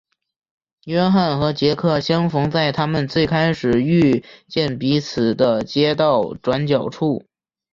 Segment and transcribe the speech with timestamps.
[0.85, 7.23] 约翰和杰克相逢在他们最开始遇见彼此的街道转角处。